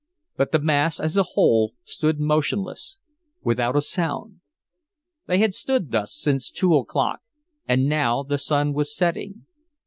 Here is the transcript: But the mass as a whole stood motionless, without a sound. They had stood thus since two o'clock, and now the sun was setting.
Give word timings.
But 0.35 0.51
the 0.51 0.57
mass 0.57 0.99
as 0.99 1.15
a 1.15 1.21
whole 1.37 1.73
stood 1.83 2.19
motionless, 2.19 2.97
without 3.43 3.75
a 3.75 3.83
sound. 3.83 4.39
They 5.27 5.37
had 5.37 5.53
stood 5.53 5.91
thus 5.91 6.11
since 6.11 6.49
two 6.49 6.73
o'clock, 6.75 7.19
and 7.67 7.85
now 7.87 8.23
the 8.23 8.39
sun 8.39 8.73
was 8.73 8.95
setting. 8.97 9.45